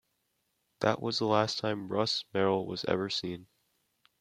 [0.79, 3.45] That was the last time "Russ" Merrill was ever seen.